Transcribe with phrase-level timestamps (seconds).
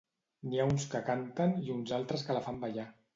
[0.45, 2.87] N'hi ha uns que canten i uns altres que la fan ballar.